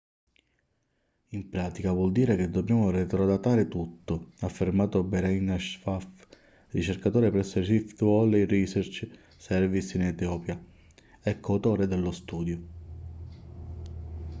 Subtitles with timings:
[1.37, 6.01] in pratica vuol dire che dobbiamo retrodatare tutto ha affermato berhane asfaw
[6.69, 10.59] ricercatore presso il rift valley research service in etiopia
[11.21, 12.59] e co-autore dello studio